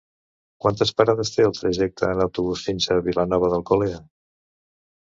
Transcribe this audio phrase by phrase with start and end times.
[0.63, 4.03] Quantes parades té el trajecte en autobús fins a Vilanova d'Alcolea?